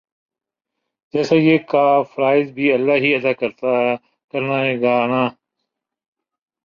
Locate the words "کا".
1.71-1.85